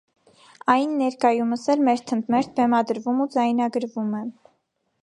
[0.75, 4.29] Այն ներկայումս էլ մեր ընդ մերթ բեմադրվում ու ձայնագրվում է։